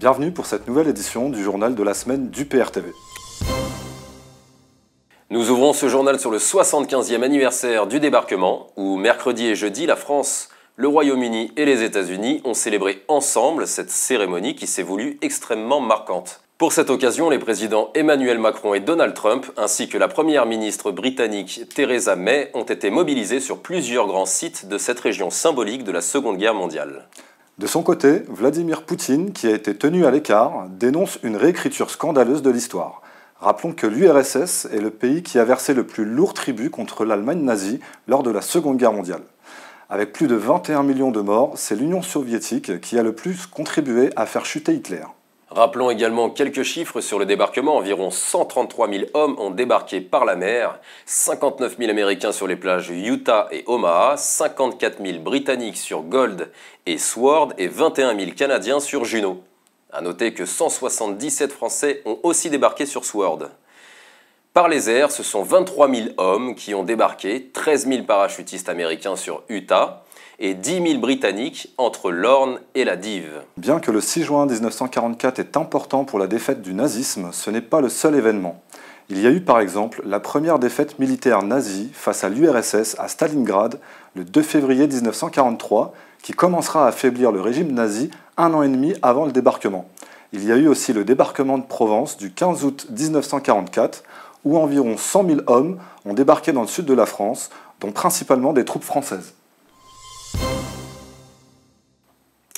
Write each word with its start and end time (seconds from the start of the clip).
Bienvenue 0.00 0.32
pour 0.32 0.46
cette 0.46 0.66
nouvelle 0.66 0.88
édition 0.88 1.28
du 1.28 1.42
journal 1.42 1.74
de 1.74 1.82
la 1.82 1.92
semaine 1.92 2.30
du 2.30 2.46
PRTV. 2.46 2.90
Nous 5.28 5.50
ouvrons 5.50 5.74
ce 5.74 5.90
journal 5.90 6.18
sur 6.18 6.30
le 6.30 6.38
75e 6.38 7.22
anniversaire 7.22 7.86
du 7.86 8.00
débarquement, 8.00 8.68
où 8.78 8.96
mercredi 8.96 9.48
et 9.48 9.54
jeudi, 9.54 9.84
la 9.84 9.96
France, 9.96 10.48
le 10.76 10.88
Royaume-Uni 10.88 11.52
et 11.54 11.66
les 11.66 11.82
États-Unis 11.82 12.40
ont 12.46 12.54
célébré 12.54 13.04
ensemble 13.08 13.66
cette 13.66 13.90
cérémonie 13.90 14.54
qui 14.54 14.66
s'est 14.66 14.82
voulue 14.82 15.18
extrêmement 15.20 15.82
marquante. 15.82 16.40
Pour 16.56 16.72
cette 16.72 16.88
occasion, 16.88 17.28
les 17.28 17.38
présidents 17.38 17.90
Emmanuel 17.94 18.38
Macron 18.38 18.72
et 18.72 18.80
Donald 18.80 19.12
Trump, 19.12 19.52
ainsi 19.58 19.90
que 19.90 19.98
la 19.98 20.08
première 20.08 20.46
ministre 20.46 20.92
britannique 20.92 21.68
Theresa 21.74 22.16
May, 22.16 22.50
ont 22.54 22.64
été 22.64 22.88
mobilisés 22.88 23.40
sur 23.40 23.58
plusieurs 23.58 24.06
grands 24.06 24.24
sites 24.24 24.66
de 24.66 24.78
cette 24.78 25.00
région 25.00 25.28
symbolique 25.28 25.84
de 25.84 25.92
la 25.92 26.00
Seconde 26.00 26.38
Guerre 26.38 26.54
mondiale. 26.54 27.06
De 27.60 27.66
son 27.66 27.82
côté, 27.82 28.22
Vladimir 28.30 28.84
Poutine, 28.84 29.34
qui 29.34 29.46
a 29.46 29.50
été 29.50 29.76
tenu 29.76 30.06
à 30.06 30.10
l'écart, 30.10 30.64
dénonce 30.70 31.18
une 31.22 31.36
réécriture 31.36 31.90
scandaleuse 31.90 32.40
de 32.40 32.48
l'histoire. 32.48 33.02
Rappelons 33.38 33.74
que 33.74 33.86
l'URSS 33.86 34.66
est 34.72 34.80
le 34.80 34.88
pays 34.88 35.22
qui 35.22 35.38
a 35.38 35.44
versé 35.44 35.74
le 35.74 35.84
plus 35.84 36.06
lourd 36.06 36.32
tribut 36.32 36.70
contre 36.70 37.04
l'Allemagne 37.04 37.42
nazie 37.42 37.80
lors 38.08 38.22
de 38.22 38.30
la 38.30 38.40
Seconde 38.40 38.78
Guerre 38.78 38.94
mondiale. 38.94 39.20
Avec 39.90 40.14
plus 40.14 40.26
de 40.26 40.36
21 40.36 40.84
millions 40.84 41.10
de 41.10 41.20
morts, 41.20 41.52
c'est 41.56 41.76
l'Union 41.76 42.00
soviétique 42.00 42.80
qui 42.80 42.98
a 42.98 43.02
le 43.02 43.14
plus 43.14 43.44
contribué 43.44 44.08
à 44.16 44.24
faire 44.24 44.46
chuter 44.46 44.72
Hitler. 44.72 45.04
Rappelons 45.50 45.90
également 45.90 46.30
quelques 46.30 46.62
chiffres 46.62 47.00
sur 47.00 47.18
le 47.18 47.26
débarquement. 47.26 47.76
Environ 47.76 48.12
133 48.12 48.88
000 48.88 49.04
hommes 49.14 49.34
ont 49.40 49.50
débarqué 49.50 50.00
par 50.00 50.24
la 50.24 50.36
mer, 50.36 50.78
59 51.06 51.76
000 51.76 51.90
Américains 51.90 52.30
sur 52.30 52.46
les 52.46 52.54
plages 52.54 52.90
Utah 52.90 53.48
et 53.50 53.64
Omaha, 53.66 54.16
54 54.16 55.04
000 55.04 55.18
Britanniques 55.18 55.76
sur 55.76 56.02
Gold 56.02 56.52
et 56.86 56.98
Sword 56.98 57.54
et 57.58 57.66
21 57.66 58.16
000 58.16 58.30
Canadiens 58.36 58.78
sur 58.78 59.04
Juno. 59.04 59.42
A 59.92 60.00
noter 60.02 60.34
que 60.34 60.46
177 60.46 61.50
Français 61.50 62.02
ont 62.04 62.20
aussi 62.22 62.48
débarqué 62.48 62.86
sur 62.86 63.04
Sword. 63.04 63.48
Par 64.54 64.68
les 64.68 64.88
airs, 64.88 65.10
ce 65.10 65.24
sont 65.24 65.42
23 65.42 65.92
000 65.92 66.08
hommes 66.16 66.54
qui 66.54 66.74
ont 66.74 66.84
débarqué, 66.84 67.50
13 67.52 67.88
000 67.88 68.04
parachutistes 68.04 68.68
américains 68.68 69.16
sur 69.16 69.42
Utah, 69.48 70.04
et 70.40 70.54
10 70.54 70.82
000 70.88 71.00
Britanniques 71.00 71.72
entre 71.76 72.10
l'Orne 72.10 72.60
et 72.74 72.84
la 72.84 72.96
Dive. 72.96 73.42
Bien 73.58 73.78
que 73.78 73.90
le 73.90 74.00
6 74.00 74.24
juin 74.24 74.46
1944 74.46 75.38
est 75.38 75.56
important 75.58 76.04
pour 76.04 76.18
la 76.18 76.26
défaite 76.26 76.62
du 76.62 76.72
nazisme, 76.72 77.28
ce 77.32 77.50
n'est 77.50 77.60
pas 77.60 77.82
le 77.82 77.90
seul 77.90 78.14
événement. 78.14 78.60
Il 79.10 79.20
y 79.20 79.26
a 79.26 79.30
eu 79.30 79.42
par 79.42 79.60
exemple 79.60 80.02
la 80.06 80.18
première 80.18 80.58
défaite 80.58 80.98
militaire 80.98 81.42
nazie 81.42 81.90
face 81.92 82.24
à 82.24 82.30
l'URSS 82.30 82.96
à 82.98 83.08
Stalingrad 83.08 83.78
le 84.14 84.24
2 84.24 84.40
février 84.40 84.86
1943, 84.86 85.92
qui 86.22 86.32
commencera 86.32 86.86
à 86.86 86.88
affaiblir 86.88 87.32
le 87.32 87.40
régime 87.40 87.72
nazi 87.72 88.10
un 88.38 88.54
an 88.54 88.62
et 88.62 88.68
demi 88.68 88.94
avant 89.02 89.26
le 89.26 89.32
débarquement. 89.32 89.88
Il 90.32 90.44
y 90.44 90.52
a 90.52 90.56
eu 90.56 90.68
aussi 90.68 90.92
le 90.92 91.04
débarquement 91.04 91.58
de 91.58 91.64
Provence 91.64 92.16
du 92.16 92.32
15 92.32 92.64
août 92.64 92.86
1944, 92.88 94.04
où 94.44 94.56
environ 94.56 94.96
100 94.96 95.26
000 95.26 95.40
hommes 95.48 95.78
ont 96.06 96.14
débarqué 96.14 96.52
dans 96.52 96.62
le 96.62 96.66
sud 96.66 96.86
de 96.86 96.94
la 96.94 97.04
France, 97.04 97.50
dont 97.80 97.92
principalement 97.92 98.52
des 98.52 98.64
troupes 98.64 98.84
françaises. 98.84 99.34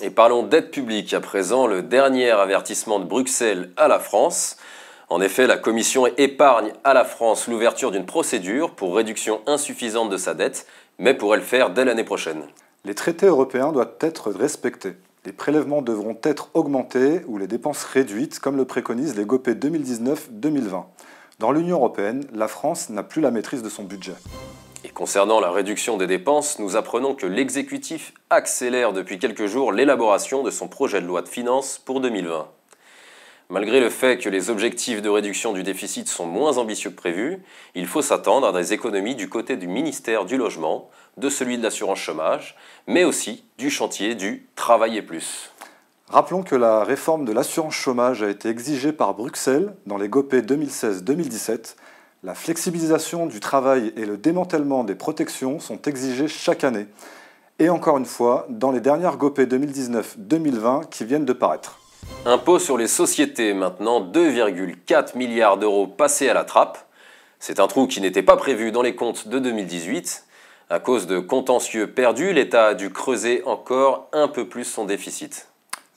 Et 0.04 0.10
parlons 0.10 0.42
d'aide 0.42 0.72
publique 0.72 1.14
à 1.14 1.20
présent, 1.20 1.68
le 1.68 1.80
dernier 1.80 2.28
avertissement 2.30 2.98
de 2.98 3.04
Bruxelles 3.04 3.70
à 3.76 3.86
la 3.86 4.00
France. 4.00 4.56
En 5.08 5.20
effet, 5.20 5.46
la 5.46 5.56
Commission 5.56 6.08
épargne 6.16 6.72
à 6.82 6.92
la 6.92 7.04
France 7.04 7.46
l'ouverture 7.46 7.92
d'une 7.92 8.04
procédure 8.04 8.72
pour 8.72 8.96
réduction 8.96 9.42
insuffisante 9.46 10.10
de 10.10 10.16
sa 10.16 10.34
dette, 10.34 10.66
mais 10.98 11.14
pourrait 11.14 11.36
le 11.36 11.44
faire 11.44 11.70
dès 11.70 11.84
l'année 11.84 12.02
prochaine. 12.02 12.42
Les 12.84 12.96
traités 12.96 13.26
européens 13.26 13.70
doivent 13.70 13.94
être 14.00 14.32
respectés. 14.32 14.96
Les 15.24 15.30
prélèvements 15.30 15.82
devront 15.82 16.18
être 16.24 16.48
augmentés 16.54 17.20
ou 17.28 17.38
les 17.38 17.46
dépenses 17.46 17.84
réduites, 17.84 18.40
comme 18.40 18.56
le 18.56 18.64
préconisent 18.64 19.16
les 19.16 19.24
GOP 19.24 19.50
2019-2020. 19.50 20.82
Dans 21.38 21.52
l'Union 21.52 21.76
européenne, 21.76 22.24
la 22.34 22.48
France 22.48 22.90
n'a 22.90 23.04
plus 23.04 23.22
la 23.22 23.30
maîtrise 23.30 23.62
de 23.62 23.68
son 23.68 23.84
budget. 23.84 24.14
Et 24.84 24.88
concernant 24.88 25.38
la 25.38 25.52
réduction 25.52 25.96
des 25.96 26.08
dépenses, 26.08 26.58
nous 26.58 26.74
apprenons 26.74 27.14
que 27.14 27.26
l'exécutif 27.26 28.12
accélère 28.30 28.92
depuis 28.92 29.20
quelques 29.20 29.46
jours 29.46 29.72
l'élaboration 29.72 30.42
de 30.42 30.50
son 30.50 30.66
projet 30.66 31.00
de 31.00 31.06
loi 31.06 31.22
de 31.22 31.28
finances 31.28 31.78
pour 31.78 32.00
2020. 32.00 32.48
Malgré 33.48 33.80
le 33.80 33.90
fait 33.90 34.18
que 34.18 34.28
les 34.28 34.50
objectifs 34.50 35.02
de 35.02 35.08
réduction 35.08 35.52
du 35.52 35.62
déficit 35.62 36.08
sont 36.08 36.26
moins 36.26 36.58
ambitieux 36.58 36.90
que 36.90 36.96
prévu, 36.96 37.42
il 37.74 37.86
faut 37.86 38.02
s'attendre 38.02 38.48
à 38.48 38.52
des 38.52 38.72
économies 38.72 39.14
du 39.14 39.28
côté 39.28 39.56
du 39.56 39.68
ministère 39.68 40.24
du 40.24 40.36
Logement, 40.36 40.90
de 41.16 41.28
celui 41.28 41.58
de 41.58 41.62
l'assurance 41.62 41.98
chômage, 41.98 42.56
mais 42.88 43.04
aussi 43.04 43.44
du 43.58 43.70
chantier 43.70 44.14
du 44.16 44.48
Travailler 44.56 45.02
plus. 45.02 45.52
Rappelons 46.08 46.42
que 46.42 46.56
la 46.56 46.82
réforme 46.82 47.24
de 47.24 47.32
l'assurance 47.32 47.74
chômage 47.74 48.22
a 48.22 48.30
été 48.30 48.48
exigée 48.48 48.92
par 48.92 49.14
Bruxelles 49.14 49.74
dans 49.86 49.96
les 49.96 50.08
GOP 50.08 50.34
2016-2017 50.34 51.76
la 52.24 52.34
flexibilisation 52.34 53.26
du 53.26 53.40
travail 53.40 53.92
et 53.96 54.06
le 54.06 54.16
démantèlement 54.16 54.84
des 54.84 54.94
protections 54.94 55.58
sont 55.58 55.82
exigés 55.82 56.28
chaque 56.28 56.62
année. 56.62 56.86
Et 57.58 57.68
encore 57.68 57.98
une 57.98 58.06
fois, 58.06 58.46
dans 58.48 58.70
les 58.70 58.80
dernières 58.80 59.16
GOP 59.16 59.40
2019-2020 59.40 60.88
qui 60.88 61.04
viennent 61.04 61.24
de 61.24 61.32
paraître. 61.32 61.80
Impôt 62.24 62.60
sur 62.60 62.78
les 62.78 62.86
sociétés, 62.86 63.54
maintenant 63.54 64.00
2,4 64.00 65.18
milliards 65.18 65.56
d'euros 65.56 65.88
passés 65.88 66.28
à 66.28 66.34
la 66.34 66.44
trappe. 66.44 66.78
C'est 67.40 67.58
un 67.58 67.66
trou 67.66 67.88
qui 67.88 68.00
n'était 68.00 68.22
pas 68.22 68.36
prévu 68.36 68.70
dans 68.70 68.82
les 68.82 68.94
comptes 68.94 69.26
de 69.26 69.40
2018. 69.40 70.24
À 70.70 70.78
cause 70.78 71.08
de 71.08 71.18
contentieux 71.18 71.88
perdus, 71.90 72.32
l'État 72.32 72.68
a 72.68 72.74
dû 72.74 72.90
creuser 72.90 73.42
encore 73.46 74.08
un 74.12 74.28
peu 74.28 74.48
plus 74.48 74.64
son 74.64 74.84
déficit. 74.84 75.48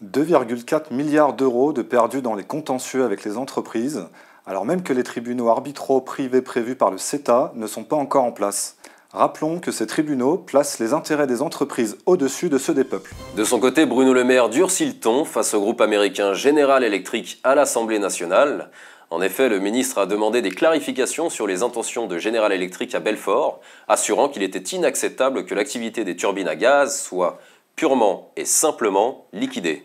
2,4 0.04 0.92
milliards 0.92 1.34
d'euros 1.34 1.72
de 1.72 1.84
perdus 1.84 2.24
dans 2.24 2.34
les 2.34 2.44
contentieux 2.44 3.04
avec 3.04 3.24
les 3.24 3.38
entreprises, 3.38 4.08
alors 4.46 4.66
même 4.66 4.84
que 4.84 4.94
les 4.94 5.04
tribunaux 5.04 5.50
arbitraux 5.50 6.02
privés 6.02 6.42
prévus 6.42 6.76
par 6.76 6.92
le 6.92 6.98
CETA 6.98 7.52
ne 7.56 7.68
sont 7.68 7.84
pas 7.84 7.96
encore 7.96 8.24
en 8.24 8.32
place. 8.32 8.78
Rappelons 9.12 9.60
que 9.60 9.72
ces 9.72 9.88
tribunaux 9.88 10.38
placent 10.38 10.80
les 10.80 10.92
intérêts 10.92 11.26
des 11.26 11.42
entreprises 11.42 11.98
au-dessus 12.06 12.50
de 12.50 12.58
ceux 12.58 12.74
des 12.74 12.84
peuples. 12.84 13.14
De 13.38 13.46
son 13.46 13.60
côté, 13.60 13.86
Bruno 13.86 14.14
Le 14.14 14.26
Maire 14.26 14.50
durcit 14.50 14.88
le 14.88 14.94
ton 14.94 15.24
face 15.24 15.54
au 15.54 15.62
groupe 15.62 15.80
américain 15.80 16.34
General 16.34 16.84
Electric 16.84 17.40
à 17.44 17.56
l'Assemblée 17.56 18.00
nationale? 18.00 18.70
En 19.12 19.22
effet, 19.22 19.48
le 19.48 19.60
ministre 19.60 20.00
a 20.00 20.06
demandé 20.06 20.42
des 20.42 20.52
clarifications 20.52 21.30
sur 21.30 21.48
les 21.48 21.64
intentions 21.64 22.08
de 22.08 22.18
General 22.18 22.52
Electric 22.52 22.94
à 22.94 23.00
Belfort, 23.00 23.62
assurant 23.88 24.28
qu'il 24.28 24.44
était 24.44 24.76
inacceptable 24.76 25.46
que 25.46 25.56
l'activité 25.56 26.04
des 26.04 26.18
turbines 26.18 26.50
à 26.50 26.56
gaz 26.56 27.02
soit 27.02 27.40
purement 27.76 28.32
et 28.36 28.46
simplement 28.46 29.28
liquidée. 29.32 29.84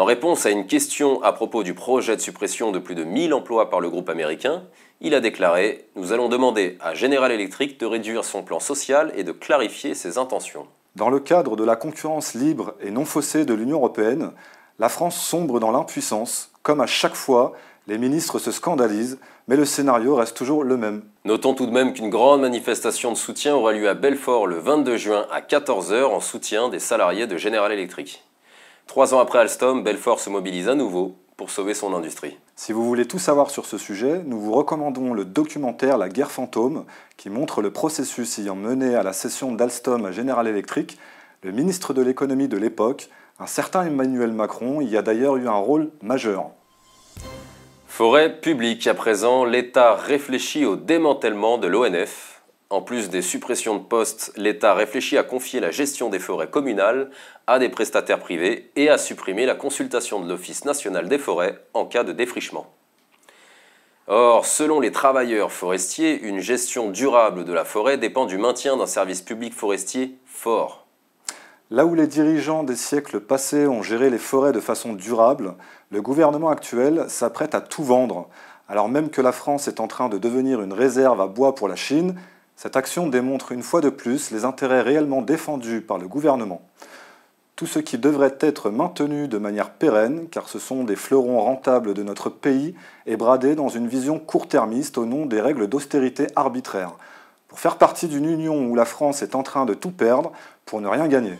En 0.00 0.06
réponse 0.06 0.46
à 0.46 0.50
une 0.50 0.66
question 0.66 1.22
à 1.22 1.34
propos 1.34 1.62
du 1.62 1.74
projet 1.74 2.16
de 2.16 2.22
suppression 2.22 2.72
de 2.72 2.78
plus 2.78 2.94
de 2.94 3.04
1000 3.04 3.34
emplois 3.34 3.68
par 3.68 3.80
le 3.80 3.90
groupe 3.90 4.08
américain, 4.08 4.62
il 5.02 5.14
a 5.14 5.20
déclaré 5.20 5.88
Nous 5.94 6.14
allons 6.14 6.30
demander 6.30 6.78
à 6.80 6.94
General 6.94 7.30
Electric 7.30 7.78
de 7.78 7.84
réduire 7.84 8.24
son 8.24 8.42
plan 8.42 8.60
social 8.60 9.12
et 9.14 9.24
de 9.24 9.32
clarifier 9.32 9.92
ses 9.94 10.16
intentions. 10.16 10.66
Dans 10.96 11.10
le 11.10 11.20
cadre 11.20 11.54
de 11.54 11.64
la 11.64 11.76
concurrence 11.76 12.32
libre 12.32 12.72
et 12.80 12.90
non 12.90 13.04
faussée 13.04 13.44
de 13.44 13.52
l'Union 13.52 13.76
européenne, 13.76 14.30
la 14.78 14.88
France 14.88 15.20
sombre 15.20 15.60
dans 15.60 15.70
l'impuissance. 15.70 16.50
Comme 16.62 16.80
à 16.80 16.86
chaque 16.86 17.14
fois, 17.14 17.52
les 17.86 17.98
ministres 17.98 18.38
se 18.38 18.52
scandalisent, 18.52 19.18
mais 19.48 19.56
le 19.56 19.66
scénario 19.66 20.14
reste 20.14 20.34
toujours 20.34 20.64
le 20.64 20.78
même. 20.78 21.02
Notons 21.26 21.52
tout 21.52 21.66
de 21.66 21.72
même 21.72 21.92
qu'une 21.92 22.08
grande 22.08 22.40
manifestation 22.40 23.12
de 23.12 23.18
soutien 23.18 23.54
aura 23.54 23.72
lieu 23.72 23.86
à 23.86 23.92
Belfort 23.92 24.46
le 24.46 24.60
22 24.60 24.96
juin 24.96 25.26
à 25.30 25.42
14h 25.42 26.04
en 26.04 26.20
soutien 26.20 26.70
des 26.70 26.78
salariés 26.78 27.26
de 27.26 27.36
General 27.36 27.70
Electric. 27.70 28.24
Trois 28.90 29.14
ans 29.14 29.20
après 29.20 29.38
Alstom, 29.38 29.84
Belfort 29.84 30.18
se 30.18 30.30
mobilise 30.30 30.68
à 30.68 30.74
nouveau 30.74 31.14
pour 31.36 31.50
sauver 31.50 31.74
son 31.74 31.94
industrie. 31.94 32.36
Si 32.56 32.72
vous 32.72 32.84
voulez 32.84 33.06
tout 33.06 33.20
savoir 33.20 33.50
sur 33.50 33.64
ce 33.64 33.78
sujet, 33.78 34.20
nous 34.26 34.40
vous 34.40 34.52
recommandons 34.52 35.14
le 35.14 35.24
documentaire 35.24 35.96
La 35.96 36.08
guerre 36.08 36.32
fantôme, 36.32 36.84
qui 37.16 37.30
montre 37.30 37.62
le 37.62 37.70
processus 37.70 38.40
ayant 38.40 38.56
mené 38.56 38.96
à 38.96 39.04
la 39.04 39.12
cession 39.12 39.52
d'Alstom 39.52 40.06
à 40.06 40.10
General 40.10 40.44
Electric. 40.48 40.98
Le 41.44 41.52
ministre 41.52 41.94
de 41.94 42.02
l'économie 42.02 42.48
de 42.48 42.56
l'époque, 42.56 43.10
un 43.38 43.46
certain 43.46 43.84
Emmanuel 43.86 44.32
Macron, 44.32 44.80
y 44.80 44.96
a 44.96 45.02
d'ailleurs 45.02 45.36
eu 45.36 45.46
un 45.46 45.52
rôle 45.52 45.92
majeur. 46.02 46.46
Forêt 47.86 48.40
publique 48.40 48.88
à 48.88 48.94
présent, 48.94 49.44
l'État 49.44 49.94
réfléchit 49.94 50.64
au 50.64 50.74
démantèlement 50.74 51.58
de 51.58 51.68
l'ONF 51.68 52.29
en 52.70 52.82
plus 52.82 53.10
des 53.10 53.20
suppressions 53.20 53.74
de 53.74 53.82
postes, 53.82 54.32
l'État 54.36 54.74
réfléchit 54.74 55.18
à 55.18 55.24
confier 55.24 55.58
la 55.58 55.72
gestion 55.72 56.08
des 56.08 56.20
forêts 56.20 56.48
communales 56.48 57.10
à 57.48 57.58
des 57.58 57.68
prestataires 57.68 58.20
privés 58.20 58.70
et 58.76 58.88
à 58.88 58.96
supprimer 58.96 59.44
la 59.44 59.56
consultation 59.56 60.20
de 60.20 60.28
l'Office 60.28 60.64
national 60.64 61.08
des 61.08 61.18
forêts 61.18 61.64
en 61.74 61.84
cas 61.84 62.04
de 62.04 62.12
défrichement. 62.12 62.72
Or, 64.06 64.46
selon 64.46 64.78
les 64.78 64.92
travailleurs 64.92 65.50
forestiers, 65.50 66.20
une 66.20 66.38
gestion 66.38 66.90
durable 66.90 67.44
de 67.44 67.52
la 67.52 67.64
forêt 67.64 67.98
dépend 67.98 68.26
du 68.26 68.38
maintien 68.38 68.76
d'un 68.76 68.86
service 68.86 69.20
public 69.20 69.52
forestier 69.52 70.16
fort. 70.24 70.86
Là 71.72 71.86
où 71.86 71.94
les 71.94 72.06
dirigeants 72.06 72.64
des 72.64 72.76
siècles 72.76 73.20
passés 73.20 73.66
ont 73.66 73.82
géré 73.82 74.10
les 74.10 74.18
forêts 74.18 74.52
de 74.52 74.60
façon 74.60 74.92
durable, 74.92 75.54
le 75.90 76.02
gouvernement 76.02 76.50
actuel 76.50 77.04
s'apprête 77.08 77.54
à 77.54 77.60
tout 77.60 77.84
vendre, 77.84 78.28
alors 78.68 78.88
même 78.88 79.10
que 79.10 79.20
la 79.20 79.32
France 79.32 79.66
est 79.66 79.80
en 79.80 79.88
train 79.88 80.08
de 80.08 80.18
devenir 80.18 80.60
une 80.62 80.72
réserve 80.72 81.20
à 81.20 81.26
bois 81.26 81.54
pour 81.56 81.68
la 81.68 81.76
Chine 81.76 82.16
cette 82.60 82.76
action 82.76 83.06
démontre 83.06 83.52
une 83.52 83.62
fois 83.62 83.80
de 83.80 83.88
plus 83.88 84.30
les 84.32 84.44
intérêts 84.44 84.82
réellement 84.82 85.22
défendus 85.22 85.80
par 85.80 85.96
le 85.96 86.06
gouvernement. 86.06 86.60
tout 87.56 87.66
ce 87.66 87.78
qui 87.78 87.96
devrait 87.96 88.36
être 88.40 88.68
maintenu 88.68 89.28
de 89.28 89.38
manière 89.38 89.70
pérenne, 89.70 90.28
car 90.30 90.46
ce 90.48 90.58
sont 90.58 90.84
des 90.84 90.96
fleurons 90.96 91.40
rentables 91.40 91.94
de 91.94 92.02
notre 92.02 92.28
pays, 92.28 92.74
est 93.06 93.16
bradé 93.16 93.54
dans 93.54 93.68
une 93.68 93.88
vision 93.88 94.18
court-termiste 94.18 94.98
au 94.98 95.06
nom 95.06 95.24
des 95.24 95.40
règles 95.40 95.68
d'austérité 95.68 96.26
arbitraires, 96.36 96.92
pour 97.48 97.60
faire 97.60 97.76
partie 97.76 98.08
d'une 98.08 98.28
union 98.28 98.66
où 98.66 98.74
la 98.74 98.84
France 98.84 99.22
est 99.22 99.34
en 99.34 99.42
train 99.42 99.64
de 99.64 99.72
tout 99.72 99.90
perdre 99.90 100.32
pour 100.66 100.82
ne 100.82 100.88
rien 100.88 101.08
gagner. 101.08 101.38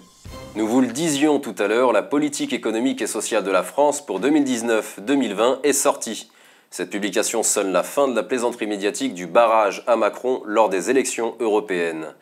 Nous 0.56 0.66
vous 0.66 0.80
le 0.80 0.88
disions 0.88 1.38
tout 1.38 1.54
à 1.58 1.68
l'heure, 1.68 1.92
la 1.92 2.02
politique 2.02 2.54
économique 2.54 3.02
et 3.02 3.06
sociale 3.06 3.44
de 3.44 3.50
la 3.50 3.62
France 3.62 4.04
pour 4.04 4.20
2019-2020 4.20 5.58
est 5.64 5.74
sortie. 5.74 6.30
Cette 6.72 6.90
publication 6.90 7.42
sonne 7.42 7.72
la 7.72 7.82
fin 7.82 8.06
de 8.06 8.14
la 8.14 8.22
plaisanterie 8.22 8.68
médiatique 8.68 9.12
du 9.12 9.26
barrage 9.26 9.82
à 9.88 9.96
Macron 9.96 10.40
lors 10.46 10.68
des 10.68 10.88
élections 10.88 11.34
européennes. 11.40 12.14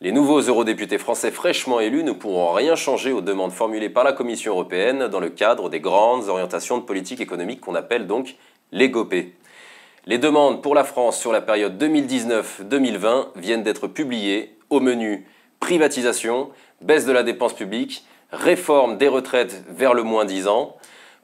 Les 0.00 0.12
nouveaux 0.12 0.40
eurodéputés 0.40 0.96
français 0.96 1.30
fraîchement 1.30 1.78
élus 1.78 2.02
ne 2.02 2.12
pourront 2.12 2.52
rien 2.52 2.74
changer 2.74 3.12
aux 3.12 3.20
demandes 3.20 3.52
formulées 3.52 3.90
par 3.90 4.02
la 4.02 4.14
Commission 4.14 4.52
européenne 4.52 5.08
dans 5.08 5.20
le 5.20 5.28
cadre 5.28 5.68
des 5.68 5.78
grandes 5.78 6.30
orientations 6.30 6.78
de 6.78 6.84
politique 6.84 7.20
économique 7.20 7.60
qu'on 7.60 7.74
appelle 7.74 8.06
donc 8.06 8.36
les 8.72 8.88
GOPÉ. 8.88 9.34
Les 10.06 10.16
demandes 10.16 10.62
pour 10.62 10.74
la 10.74 10.84
France 10.84 11.20
sur 11.20 11.30
la 11.30 11.42
période 11.42 11.80
2019-2020 11.80 13.26
viennent 13.36 13.62
d'être 13.62 13.88
publiées 13.88 14.56
au 14.70 14.80
menu 14.80 15.26
privatisation, 15.60 16.48
baisse 16.80 17.04
de 17.04 17.12
la 17.12 17.22
dépense 17.22 17.52
publique, 17.52 18.06
réforme 18.32 18.96
des 18.96 19.08
retraites 19.08 19.64
vers 19.68 19.92
le 19.92 20.02
moins 20.02 20.24
10 20.24 20.48
ans, 20.48 20.76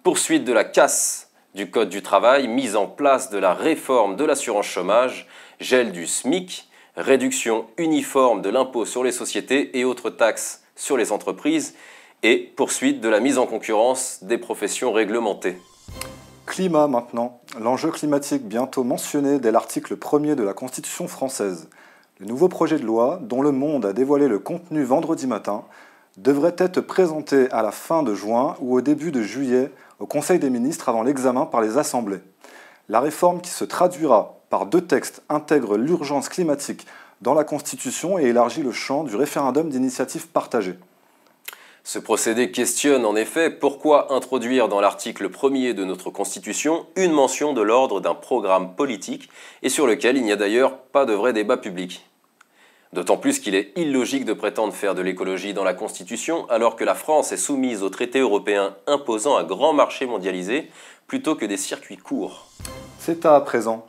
poursuite 0.02 0.44
de 0.44 0.52
la 0.52 0.64
casse 0.64 1.27
du 1.54 1.70
Code 1.70 1.88
du 1.88 2.02
travail, 2.02 2.48
mise 2.48 2.76
en 2.76 2.86
place 2.86 3.30
de 3.30 3.38
la 3.38 3.54
réforme 3.54 4.16
de 4.16 4.24
l'assurance 4.24 4.66
chômage, 4.66 5.26
gel 5.60 5.92
du 5.92 6.06
SMIC, 6.06 6.68
réduction 6.96 7.66
uniforme 7.78 8.42
de 8.42 8.50
l'impôt 8.50 8.84
sur 8.84 9.04
les 9.04 9.12
sociétés 9.12 9.78
et 9.78 9.84
autres 9.84 10.10
taxes 10.10 10.62
sur 10.76 10.96
les 10.96 11.12
entreprises, 11.12 11.74
et 12.22 12.52
poursuite 12.56 13.00
de 13.00 13.08
la 13.08 13.20
mise 13.20 13.38
en 13.38 13.46
concurrence 13.46 14.18
des 14.22 14.38
professions 14.38 14.92
réglementées. 14.92 15.56
Climat 16.46 16.88
maintenant. 16.88 17.40
L'enjeu 17.60 17.90
climatique 17.90 18.48
bientôt 18.48 18.82
mentionné 18.82 19.38
dès 19.38 19.52
l'article 19.52 19.96
1er 19.96 20.34
de 20.34 20.42
la 20.42 20.54
Constitution 20.54 21.06
française. 21.06 21.68
Le 22.18 22.26
nouveau 22.26 22.48
projet 22.48 22.78
de 22.78 22.84
loi, 22.84 23.20
dont 23.22 23.42
le 23.42 23.52
Monde 23.52 23.86
a 23.86 23.92
dévoilé 23.92 24.26
le 24.26 24.38
contenu 24.38 24.82
vendredi 24.82 25.26
matin, 25.26 25.64
devrait 26.22 26.56
être 26.58 26.80
présenté 26.80 27.50
à 27.50 27.62
la 27.62 27.70
fin 27.70 28.02
de 28.02 28.14
juin 28.14 28.56
ou 28.60 28.76
au 28.76 28.80
début 28.80 29.12
de 29.12 29.22
juillet 29.22 29.70
au 30.00 30.06
Conseil 30.06 30.38
des 30.38 30.50
ministres 30.50 30.88
avant 30.88 31.02
l'examen 31.02 31.46
par 31.46 31.60
les 31.60 31.78
assemblées. 31.78 32.20
La 32.88 33.00
réforme 33.00 33.40
qui 33.40 33.50
se 33.50 33.64
traduira 33.64 34.40
par 34.50 34.66
deux 34.66 34.80
textes 34.80 35.22
intègre 35.28 35.76
l'urgence 35.76 36.28
climatique 36.28 36.86
dans 37.20 37.34
la 37.34 37.44
Constitution 37.44 38.18
et 38.18 38.24
élargit 38.24 38.62
le 38.62 38.72
champ 38.72 39.04
du 39.04 39.14
référendum 39.14 39.68
d'initiative 39.68 40.28
partagée. 40.28 40.78
Ce 41.84 41.98
procédé 41.98 42.50
questionne 42.50 43.06
en 43.06 43.16
effet 43.16 43.50
pourquoi 43.50 44.12
introduire 44.12 44.68
dans 44.68 44.80
l'article 44.80 45.30
1er 45.30 45.72
de 45.72 45.84
notre 45.84 46.10
Constitution 46.10 46.84
une 46.96 47.12
mention 47.12 47.52
de 47.52 47.62
l'ordre 47.62 48.00
d'un 48.00 48.14
programme 48.14 48.74
politique 48.74 49.30
et 49.62 49.68
sur 49.68 49.86
lequel 49.86 50.16
il 50.16 50.24
n'y 50.24 50.32
a 50.32 50.36
d'ailleurs 50.36 50.78
pas 50.78 51.06
de 51.06 51.14
vrai 51.14 51.32
débat 51.32 51.56
public. 51.56 52.04
D'autant 52.92 53.18
plus 53.18 53.38
qu'il 53.38 53.54
est 53.54 53.72
illogique 53.76 54.24
de 54.24 54.32
prétendre 54.32 54.72
faire 54.72 54.94
de 54.94 55.02
l'écologie 55.02 55.52
dans 55.52 55.64
la 55.64 55.74
Constitution 55.74 56.48
alors 56.48 56.74
que 56.74 56.84
la 56.84 56.94
France 56.94 57.32
est 57.32 57.36
soumise 57.36 57.82
aux 57.82 57.90
traités 57.90 58.20
européens 58.20 58.74
imposant 58.86 59.36
un 59.36 59.44
grand 59.44 59.74
marché 59.74 60.06
mondialisé 60.06 60.70
plutôt 61.06 61.34
que 61.34 61.44
des 61.44 61.58
circuits 61.58 61.98
courts. 61.98 62.46
C'est 62.98 63.26
à 63.26 63.38
présent 63.40 63.86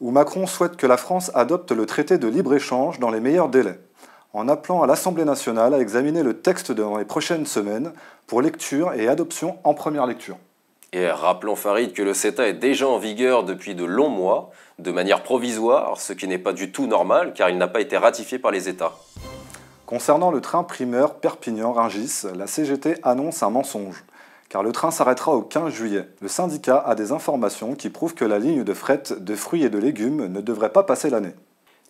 où 0.00 0.10
Macron 0.10 0.46
souhaite 0.46 0.76
que 0.76 0.86
la 0.86 0.96
France 0.96 1.30
adopte 1.34 1.72
le 1.72 1.86
traité 1.86 2.18
de 2.18 2.28
libre-échange 2.28 3.00
dans 3.00 3.10
les 3.10 3.20
meilleurs 3.20 3.48
délais, 3.48 3.80
en 4.32 4.48
appelant 4.48 4.82
à 4.82 4.86
l'Assemblée 4.86 5.24
nationale 5.24 5.74
à 5.74 5.78
examiner 5.78 6.22
le 6.22 6.40
texte 6.40 6.70
dans 6.70 6.98
les 6.98 7.04
prochaines 7.04 7.46
semaines 7.46 7.92
pour 8.26 8.42
lecture 8.42 8.92
et 8.92 9.08
adoption 9.08 9.58
en 9.64 9.74
première 9.74 10.06
lecture. 10.06 10.36
Et 10.92 11.08
rappelons 11.08 11.56
Farid 11.56 11.92
que 11.92 12.02
le 12.02 12.14
CETA 12.14 12.48
est 12.48 12.54
déjà 12.54 12.88
en 12.88 12.98
vigueur 12.98 13.44
depuis 13.44 13.74
de 13.74 13.84
longs 13.84 14.08
mois, 14.08 14.50
de 14.78 14.90
manière 14.90 15.22
provisoire, 15.22 16.00
ce 16.00 16.12
qui 16.12 16.28
n'est 16.28 16.38
pas 16.38 16.52
du 16.52 16.72
tout 16.72 16.86
normal 16.86 17.32
car 17.34 17.50
il 17.50 17.58
n'a 17.58 17.68
pas 17.68 17.80
été 17.80 17.96
ratifié 17.96 18.38
par 18.38 18.50
les 18.50 18.68
États. 18.68 18.92
Concernant 19.84 20.30
le 20.30 20.40
train 20.40 20.64
primeur 20.64 21.14
Perpignan-Rungis, 21.14 22.26
la 22.34 22.46
CGT 22.46 22.96
annonce 23.02 23.42
un 23.42 23.50
mensonge 23.50 24.04
car 24.48 24.62
le 24.62 24.72
train 24.72 24.90
s'arrêtera 24.90 25.32
au 25.32 25.42
15 25.42 25.72
juillet. 25.72 26.08
Le 26.20 26.28
syndicat 26.28 26.78
a 26.78 26.94
des 26.94 27.12
informations 27.12 27.74
qui 27.74 27.90
prouvent 27.90 28.14
que 28.14 28.24
la 28.24 28.38
ligne 28.38 28.64
de 28.64 28.74
fret 28.74 29.02
de 29.18 29.34
fruits 29.34 29.64
et 29.64 29.70
de 29.70 29.78
légumes 29.78 30.26
ne 30.26 30.40
devrait 30.40 30.72
pas 30.72 30.82
passer 30.82 31.10
l'année. 31.10 31.34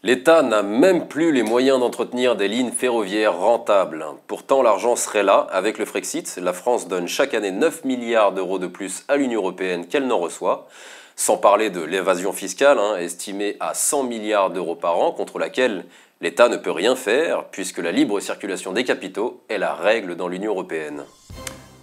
L'État 0.07 0.43
n'a 0.43 0.63
même 0.63 1.09
plus 1.09 1.33
les 1.33 1.43
moyens 1.43 1.81
d'entretenir 1.81 2.37
des 2.37 2.47
lignes 2.47 2.71
ferroviaires 2.71 3.37
rentables. 3.37 4.05
Pourtant, 4.29 4.63
l'argent 4.63 4.95
serait 4.95 5.25
là. 5.25 5.49
Avec 5.51 5.79
le 5.79 5.85
Frexit, 5.85 6.39
la 6.41 6.53
France 6.53 6.87
donne 6.87 7.09
chaque 7.09 7.35
année 7.35 7.51
9 7.51 7.85
milliards 7.85 8.31
d'euros 8.31 8.61
de 8.61 8.69
plus 8.69 9.03
à 9.09 9.17
l'Union 9.17 9.41
européenne 9.41 9.89
qu'elle 9.89 10.07
n'en 10.07 10.21
reçoit. 10.21 10.69
Sans 11.17 11.39
parler 11.39 11.71
de 11.71 11.81
l'évasion 11.81 12.33
fiscale, 12.33 12.79
hein, 12.79 12.97
estimée 12.99 13.57
à 13.59 13.75
100 13.75 14.05
milliards 14.05 14.51
d'euros 14.51 14.77
par 14.77 14.97
an, 14.97 15.11
contre 15.11 15.41
laquelle 15.41 15.85
l'État 16.21 16.49
ne 16.49 16.57
peut 16.57 16.71
rien 16.71 16.95
faire, 16.95 17.47
puisque 17.47 17.79
la 17.79 17.91
libre 17.91 18.21
circulation 18.21 18.73
des 18.73 18.85
capitaux 18.85 19.43
est 19.49 19.59
la 19.59 19.75
règle 19.75 20.15
dans 20.15 20.29
l'Union 20.29 20.53
européenne. 20.53 21.03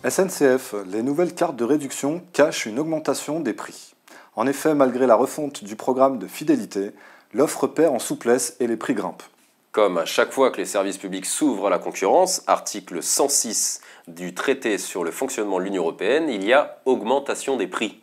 SNCF, 0.07 0.75
les 0.89 1.03
nouvelles 1.03 1.35
cartes 1.35 1.57
de 1.57 1.65
réduction 1.65 2.21
cachent 2.31 2.67
une 2.67 2.79
augmentation 2.79 3.41
des 3.41 3.51
prix. 3.51 3.95
En 4.37 4.47
effet, 4.47 4.75
malgré 4.75 5.07
la 5.07 5.15
refonte 5.15 5.65
du 5.65 5.75
programme 5.75 6.19
de 6.19 6.27
fidélité, 6.27 6.93
l'offre 7.33 7.67
perd 7.67 7.95
en 7.95 7.99
souplesse 7.99 8.55
et 8.59 8.67
les 8.67 8.77
prix 8.77 8.93
grimpent. 8.93 9.23
Comme 9.71 9.97
à 9.97 10.05
chaque 10.05 10.31
fois 10.31 10.51
que 10.51 10.57
les 10.57 10.65
services 10.65 10.97
publics 10.97 11.25
s'ouvrent 11.25 11.67
à 11.67 11.69
la 11.71 11.79
concurrence, 11.79 12.43
article 12.45 13.01
106 13.01 13.81
du 14.07 14.35
traité 14.35 14.77
sur 14.77 15.03
le 15.03 15.11
fonctionnement 15.11 15.57
de 15.57 15.63
l'Union 15.63 15.81
européenne, 15.81 16.29
il 16.29 16.45
y 16.45 16.53
a 16.53 16.77
augmentation 16.85 17.57
des 17.57 17.67
prix. 17.67 17.99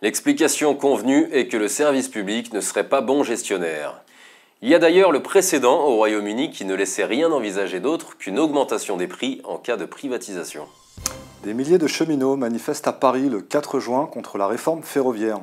L'explication 0.00 0.74
convenue 0.74 1.28
est 1.32 1.48
que 1.48 1.56
le 1.56 1.68
service 1.68 2.08
public 2.08 2.52
ne 2.52 2.60
serait 2.60 2.88
pas 2.88 3.00
bon 3.00 3.22
gestionnaire. 3.22 4.02
Il 4.62 4.70
y 4.70 4.74
a 4.74 4.78
d'ailleurs 4.78 5.12
le 5.12 5.22
précédent 5.22 5.84
au 5.84 5.96
Royaume-Uni 5.96 6.50
qui 6.50 6.64
ne 6.64 6.74
laissait 6.74 7.04
rien 7.04 7.30
envisager 7.30 7.80
d'autre 7.80 8.16
qu'une 8.16 8.38
augmentation 8.38 8.96
des 8.96 9.08
prix 9.08 9.42
en 9.44 9.58
cas 9.58 9.76
de 9.76 9.84
privatisation. 9.84 10.66
Des 11.42 11.52
milliers 11.52 11.76
de 11.76 11.86
cheminots 11.86 12.36
manifestent 12.36 12.88
à 12.88 12.94
Paris 12.94 13.28
le 13.28 13.42
4 13.42 13.78
juin 13.78 14.06
contre 14.06 14.38
la 14.38 14.46
réforme 14.46 14.82
ferroviaire. 14.82 15.40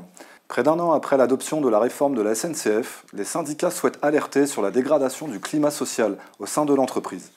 Près 0.51 0.63
d'un 0.63 0.79
an 0.79 0.91
après 0.91 1.15
l'adoption 1.15 1.61
de 1.61 1.69
la 1.69 1.79
réforme 1.79 2.13
de 2.13 2.21
la 2.21 2.35
SNCF, 2.35 3.05
les 3.13 3.23
syndicats 3.23 3.71
souhaitent 3.71 3.99
alerter 4.01 4.45
sur 4.45 4.61
la 4.61 4.69
dégradation 4.69 5.29
du 5.29 5.39
climat 5.39 5.71
social 5.71 6.17
au 6.39 6.45
sein 6.45 6.65
de 6.65 6.73
l'entreprise. 6.73 7.31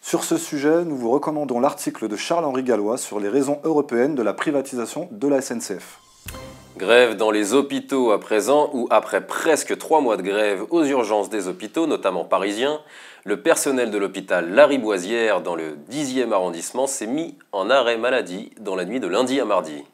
Sur 0.00 0.24
ce 0.24 0.38
sujet, 0.38 0.82
nous 0.86 0.96
vous 0.96 1.10
recommandons 1.10 1.60
l'article 1.60 2.08
de 2.08 2.16
Charles-Henri 2.16 2.62
Gallois 2.62 2.96
sur 2.96 3.20
les 3.20 3.28
raisons 3.28 3.60
européennes 3.64 4.14
de 4.14 4.22
la 4.22 4.32
privatisation 4.32 5.10
de 5.10 5.28
la 5.28 5.42
SNCF. 5.42 6.00
Grève 6.78 7.18
dans 7.18 7.30
les 7.30 7.52
hôpitaux 7.52 8.12
à 8.12 8.18
présent, 8.18 8.70
où 8.72 8.88
après 8.88 9.26
presque 9.26 9.76
trois 9.76 10.00
mois 10.00 10.16
de 10.16 10.22
grève 10.22 10.64
aux 10.70 10.84
urgences 10.84 11.28
des 11.28 11.48
hôpitaux, 11.48 11.86
notamment 11.86 12.24
parisiens, 12.24 12.80
le 13.24 13.42
personnel 13.42 13.90
de 13.90 13.98
l'hôpital 13.98 14.50
Lariboisière 14.50 15.42
dans 15.42 15.54
le 15.54 15.76
10e 15.90 16.32
arrondissement 16.32 16.86
s'est 16.86 17.06
mis 17.06 17.36
en 17.52 17.68
arrêt 17.68 17.98
maladie 17.98 18.52
dans 18.58 18.74
la 18.74 18.86
nuit 18.86 19.00
de 19.00 19.06
lundi 19.06 19.38
à 19.38 19.44
mardi. 19.44 19.84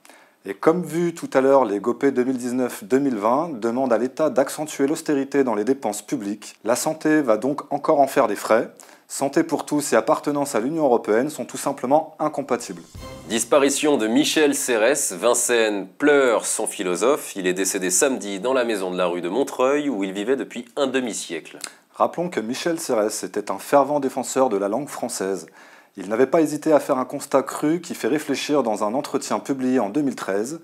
Et 0.46 0.54
comme 0.54 0.82
vu 0.82 1.14
tout 1.14 1.28
à 1.34 1.42
l'heure, 1.42 1.66
les 1.66 1.80
GOPÉ 1.80 2.12
2019-2020 2.12 3.60
demandent 3.60 3.92
à 3.92 3.98
l'État 3.98 4.30
d'accentuer 4.30 4.86
l'austérité 4.86 5.44
dans 5.44 5.54
les 5.54 5.64
dépenses 5.64 6.00
publiques. 6.00 6.54
La 6.64 6.76
santé 6.76 7.20
va 7.20 7.36
donc 7.36 7.70
encore 7.70 8.00
en 8.00 8.06
faire 8.06 8.26
des 8.26 8.36
frais. 8.36 8.72
Santé 9.06 9.44
pour 9.44 9.66
tous 9.66 9.92
et 9.92 9.96
appartenance 9.96 10.54
à 10.54 10.60
l'Union 10.60 10.84
européenne 10.84 11.28
sont 11.28 11.44
tout 11.44 11.58
simplement 11.58 12.14
incompatibles. 12.18 12.80
Disparition 13.28 13.98
de 13.98 14.06
Michel 14.06 14.54
Serres, 14.54 15.12
Vincennes 15.12 15.86
pleure 15.98 16.46
son 16.46 16.66
philosophe. 16.66 17.36
Il 17.36 17.46
est 17.46 17.52
décédé 17.52 17.90
samedi 17.90 18.40
dans 18.40 18.54
la 18.54 18.64
maison 18.64 18.90
de 18.90 18.96
la 18.96 19.06
rue 19.06 19.20
de 19.20 19.28
Montreuil 19.28 19.90
où 19.90 20.04
il 20.04 20.12
vivait 20.12 20.36
depuis 20.36 20.64
un 20.74 20.86
demi-siècle. 20.86 21.58
Rappelons 21.92 22.30
que 22.30 22.40
Michel 22.40 22.80
Serres 22.80 23.24
était 23.24 23.50
un 23.50 23.58
fervent 23.58 24.00
défenseur 24.00 24.48
de 24.48 24.56
la 24.56 24.68
langue 24.68 24.88
française. 24.88 25.48
Il 26.02 26.08
n'avait 26.08 26.26
pas 26.26 26.40
hésité 26.40 26.72
à 26.72 26.80
faire 26.80 26.96
un 26.96 27.04
constat 27.04 27.42
cru 27.42 27.82
qui 27.82 27.94
fait 27.94 28.08
réfléchir 28.08 28.62
dans 28.62 28.84
un 28.84 28.94
entretien 28.94 29.38
publié 29.38 29.80
en 29.80 29.90
2013. 29.90 30.62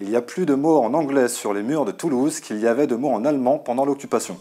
Il 0.00 0.08
y 0.08 0.16
a 0.16 0.22
plus 0.22 0.46
de 0.46 0.54
mots 0.54 0.78
en 0.78 0.94
anglais 0.94 1.28
sur 1.28 1.52
les 1.52 1.62
murs 1.62 1.84
de 1.84 1.92
Toulouse 1.92 2.40
qu'il 2.40 2.58
y 2.58 2.66
avait 2.66 2.86
de 2.86 2.96
mots 2.96 3.10
en 3.10 3.26
allemand 3.26 3.58
pendant 3.58 3.84
l'occupation. 3.84 4.38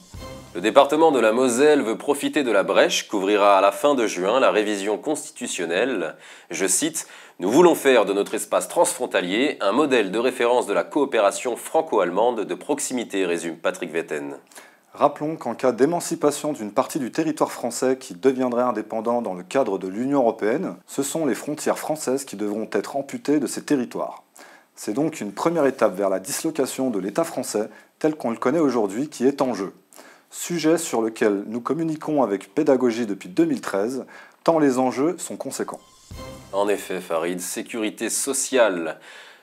Le 0.56 0.62
département 0.62 1.12
de 1.12 1.20
la 1.20 1.34
Moselle 1.34 1.82
veut 1.82 1.98
profiter 1.98 2.44
de 2.44 2.52
la 2.52 2.64
brèche 2.64 3.10
qu'ouvrira 3.10 3.58
à 3.58 3.62
la 3.62 3.74
fin 3.74 3.94
de 3.94 4.08
juin 4.08 4.40
la 4.40 4.52
révision 4.52 4.98
constitutionnelle. 4.98 6.16
Je 6.50 6.66
cite 6.66 7.08
Nous 7.40 7.52
voulons 7.52 7.76
faire 7.76 8.06
de 8.06 8.14
notre 8.14 8.36
espace 8.36 8.70
transfrontalier 8.70 9.58
un 9.60 9.74
modèle 9.74 10.12
de 10.12 10.20
référence 10.20 10.66
de 10.66 10.74
la 10.74 10.86
coopération 10.86 11.58
franco-allemande 11.58 12.46
de 12.46 12.56
proximité, 12.56 13.26
résume 13.26 13.58
Patrick 13.58 13.92
Vetten. 13.92 14.38
Rappelons 14.98 15.36
qu'en 15.36 15.54
cas 15.54 15.72
d'émancipation 15.72 16.54
d'une 16.54 16.72
partie 16.72 16.98
du 16.98 17.12
territoire 17.12 17.52
français 17.52 17.98
qui 18.00 18.16
deviendrait 18.16 18.64
indépendant 18.64 19.22
dans 19.22 19.36
le 19.36 19.44
cadre 19.44 19.78
de 19.78 19.88
l'Union 19.88 20.20
européenne, 20.20 20.76
ce 20.88 21.04
sont 21.04 21.26
les 21.26 21.36
frontières 21.36 21.78
françaises 21.78 22.26
qui 22.26 22.36
devront 22.36 22.68
être 22.72 22.96
amputées 22.96 23.40
de 23.40 23.48
ces 23.48 23.62
territoires. 23.62 24.24
C'est 24.76 24.94
donc 24.94 25.22
une 25.22 25.34
première 25.34 25.68
étape 25.68 25.96
vers 25.96 26.10
la 26.10 26.20
dislocation 26.20 26.90
de 26.90 27.00
l'État 27.00 27.24
français 27.24 27.70
tel 28.00 28.16
qu'on 28.16 28.32
le 28.32 28.38
connaît 28.38 28.60
aujourd'hui 28.60 29.08
qui 29.08 29.26
est 29.26 29.42
en 29.42 29.54
jeu 29.54 29.74
sujet 30.30 30.78
sur 30.78 31.02
lequel 31.02 31.44
nous 31.48 31.62
communiquons 31.62 32.24
avec 32.24 32.54
pédagogie 32.54 33.06
depuis 33.06 33.30
2013, 33.30 34.06
tant 34.44 34.60
les 34.60 34.78
enjeux 34.80 35.16
sont 35.18 35.38
conséquents. 35.38 35.80
En 36.54 36.70
effet, 36.70 37.02
Farid, 37.02 37.40
sécurité 37.42 38.10
sociale. 38.10 39.00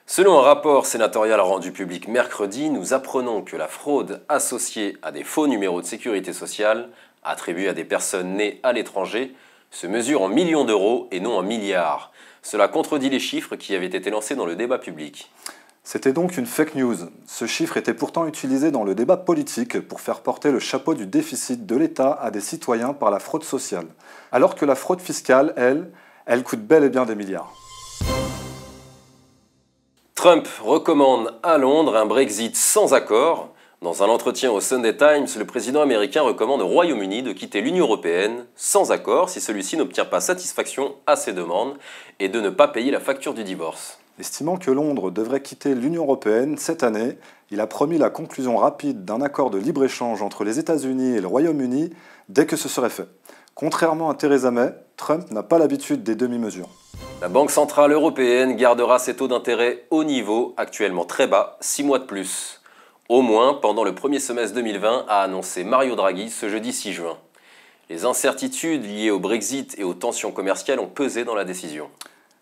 Selon 0.07 0.39
un 0.39 0.43
rapport 0.43 0.85
sénatorial 0.85 1.41
rendu 1.41 1.73
public 1.73 2.09
mercredi, 2.09 2.69
nous 2.69 2.93
apprenons 2.93 3.41
que 3.41 3.57
la 3.57 3.69
fraude 3.69 4.23
associée 4.29 4.99
à 5.03 5.13
des 5.13 5.25
faux 5.25 5.47
numéros 5.47 5.81
de 5.81 5.87
sécurité 5.87 6.35
sociale, 6.35 6.91
attribués 7.25 7.69
à 7.69 7.73
des 7.73 7.87
personnes 7.87 8.37
nées 8.37 8.61
à 8.63 8.75
l'étranger, 8.75 9.35
se 9.71 9.87
mesure 9.87 10.21
en 10.21 10.29
millions 10.29 10.67
d'euros 10.67 11.09
et 11.11 11.21
non 11.21 11.39
en 11.39 11.43
milliards. 11.43 12.13
Cela 12.43 12.69
contredit 12.69 13.09
les 13.09 13.19
chiffres 13.19 13.57
qui 13.57 13.75
avaient 13.75 13.87
été 13.87 14.11
lancés 14.11 14.37
dans 14.37 14.45
le 14.45 14.57
débat 14.57 14.77
public. 14.77 15.33
C'était 15.85 16.13
donc 16.13 16.37
une 16.37 16.47
fake 16.47 16.75
news. 16.75 16.97
Ce 17.27 17.47
chiffre 17.47 17.79
était 17.79 17.95
pourtant 17.95 18.27
utilisé 18.27 18.71
dans 18.71 18.85
le 18.85 18.95
débat 18.95 19.17
politique 19.17 19.81
pour 19.81 20.03
faire 20.03 20.21
porter 20.21 20.53
le 20.53 20.59
chapeau 20.59 20.93
du 20.93 21.07
déficit 21.07 21.65
de 21.65 21.77
l'État 21.77 22.13
à 22.13 22.31
des 22.31 22.43
citoyens 22.43 22.93
par 22.93 23.11
la 23.11 23.21
fraude 23.21 23.43
sociale. 23.43 23.87
Alors 24.33 24.55
que 24.55 24.67
la 24.67 24.75
fraude 24.75 25.01
fiscale, 25.01 25.55
elle, 25.57 25.91
elle 26.27 26.43
coûte 26.43 26.61
bel 26.61 26.85
et 26.85 26.91
bien 26.91 27.07
des 27.07 27.15
milliards. 27.15 27.64
Trump 30.25 30.49
recommande 30.63 31.35
à 31.43 31.59
Londres 31.59 31.97
un 31.97 32.07
Brexit 32.07 32.57
sans 32.57 32.95
accord. 32.95 33.51
Dans 33.83 34.03
un 34.03 34.07
entretien 34.07 34.51
au 34.51 34.63
Sunday 34.63 34.97
Times, 34.97 35.27
le 35.37 35.45
président 35.45 35.83
américain 35.83 36.23
recommande 36.23 36.63
au 36.63 36.67
Royaume-Uni 36.67 37.23
de 37.23 37.33
quitter 37.33 37.61
l'Union 37.61 37.85
européenne 37.85 38.47
sans 38.57 38.91
accord 38.91 39.29
si 39.29 39.43
celui-ci 39.43 39.77
n'obtient 39.77 40.07
pas 40.07 40.23
satisfaction 40.23 40.95
à 41.07 41.17
ses 41.17 41.35
demandes 41.35 41.77
et 42.21 42.31
de 42.31 42.41
ne 42.41 42.49
pas 42.49 42.69
payer 42.69 42.91
la 42.91 43.01
facture 43.01 43.35
du 43.35 43.45
divorce. 43.45 43.99
Estimant 44.19 44.57
que 44.57 44.71
Londres 44.71 45.11
devrait 45.11 45.43
quitter 45.43 45.75
l'Union 45.75 46.05
européenne 46.05 46.57
cette 46.57 46.85
année, 46.85 47.19
il 47.51 47.61
a 47.61 47.67
promis 47.67 47.99
la 47.99 48.09
conclusion 48.09 48.57
rapide 48.57 49.05
d'un 49.05 49.21
accord 49.21 49.51
de 49.51 49.59
libre-échange 49.59 50.23
entre 50.23 50.45
les 50.45 50.59
États-Unis 50.59 51.17
et 51.17 51.21
le 51.21 51.27
Royaume-Uni 51.27 51.91
dès 52.31 52.47
que 52.47 52.57
ce 52.57 52.71
serait 52.71 52.89
fait. 52.89 53.09
Contrairement 53.55 54.11
à 54.11 54.15
Theresa 54.15 54.51
May, 54.51 54.75
Trump 54.97 55.31
n'a 55.31 55.45
pas 55.45 55.59
l'habitude 55.59 56.03
des 56.03 56.17
demi-mesures. 56.17 56.69
La 57.21 57.29
Banque 57.29 57.53
Centrale 57.53 57.93
Européenne 57.93 58.57
gardera 58.57 58.99
ses 58.99 59.15
taux 59.15 59.29
d'intérêt 59.29 59.85
au 59.91 60.03
niveau, 60.03 60.55
actuellement 60.57 61.05
très 61.05 61.29
bas, 61.29 61.57
6 61.61 61.85
mois 61.85 62.01
de 62.01 62.05
plus. 62.05 62.61
Au 63.09 63.23
moins 63.23 63.55
pendant 63.55 63.85
le 63.85 63.95
premier 63.95 64.19
semestre 64.19 64.57
2020, 64.57 65.07
a 65.09 65.21
annoncé 65.21 65.63
Mario 65.63 65.95
Draghi 65.95 66.31
ce 66.31 66.49
jeudi 66.49 66.73
6 66.73 66.93
juin. 66.95 67.17
Les 67.91 68.05
incertitudes 68.05 68.85
liées 68.85 69.11
au 69.11 69.21
Brexit 69.21 69.79
et 69.79 69.85
aux 69.85 69.95
tensions 69.95 70.33
commerciales 70.33 70.81
ont 70.81 70.89
pesé 70.89 71.25
dans 71.25 71.35
la 71.35 71.45
décision. 71.45 71.91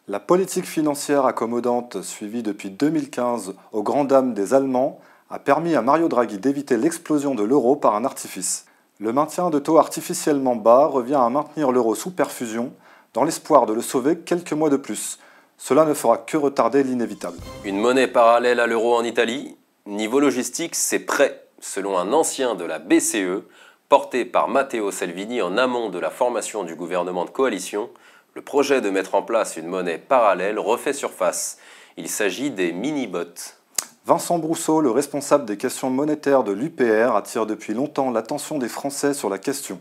La 0.09 0.19
politique 0.19 0.67
financière 0.67 1.27
accommodante 1.27 2.01
suivie 2.03 2.43
depuis 2.43 2.71
2015 2.71 3.55
aux 3.73 3.83
grandes 3.83 4.09
dames 4.09 4.35
des 4.35 4.55
Allemands 4.55 4.99
a 5.31 5.39
permis 5.39 5.75
à 5.75 5.83
Mario 5.83 6.09
Draghi 6.09 6.39
d'éviter 6.39 6.77
l'explosion 6.77 7.35
de 7.35 7.43
l'euro 7.43 7.77
par 7.77 7.95
un 7.97 8.05
artifice. 8.05 8.67
Le 9.03 9.13
maintien 9.13 9.51
de 9.51 9.59
taux 9.59 9.79
artificiellement 9.79 10.55
bas 10.55 10.87
revient 10.87 11.17
à 11.17 11.29
maintenir 11.29 11.73
l'euro 11.73 11.97
sous 11.97 12.13
perfusion 12.13 12.73
dans 13.15 13.25
l'espoir 13.25 13.67
de 13.67 13.73
le 13.73 13.83
sauver 13.83 14.21
quelques 14.21 14.53
mois 14.53 14.71
de 14.71 14.77
plus. 14.77 15.19
Cela 15.59 15.85
ne 15.85 15.93
fera 15.93 16.19
que 16.19 16.37
retarder 16.37 16.85
l'inévitable. 16.85 17.37
Une 17.65 17.81
monnaie 17.81 18.07
parallèle 18.07 18.61
à 18.61 18.69
l'euro 18.69 18.95
en 18.95 19.03
Italie? 19.03 19.57
Niveau 19.87 20.21
logistique, 20.21 20.77
c'est 20.77 21.01
prêt, 21.01 21.49
selon 21.59 21.99
un 21.99 22.13
ancien 22.13 22.55
de 22.55 22.65
la 22.65 22.79
BCE, 22.79 23.43
porté 23.89 24.25
par 24.25 24.47
Matteo 24.47 24.93
Salvini 24.93 25.43
en 25.43 25.59
amont 25.59 25.91
de 25.91 25.99
la 25.99 26.11
formation 26.11 26.63
du 26.63 26.77
gouvernement 26.77 27.25
de 27.25 27.31
coalition, 27.31 27.91
le 28.35 28.43
projet 28.43 28.81
de 28.81 28.91
mettre 28.91 29.17
en 29.17 29.25
place 29.25 29.57
une 29.57 29.67
monnaie 29.67 29.99
parallèle 29.99 30.61
refait 30.61 30.93
surface. 30.93 31.59
Il 31.97 32.09
s'agit 32.09 32.53
des 32.53 32.71
mini-bots. 32.71 33.57
Vincent 34.05 34.41
Brousseau, 34.41 34.81
le 34.81 34.91
responsable 34.91 35.45
des 35.45 35.57
questions 35.57 35.89
monétaires 35.89 36.43
de 36.43 36.51
l'UPR, 36.51 37.15
attire 37.15 37.47
depuis 37.47 37.73
longtemps 37.73 38.11
l'attention 38.11 38.59
des 38.59 38.69
Français 38.69 39.15
sur 39.15 39.31
la 39.31 39.39
question. 39.39 39.81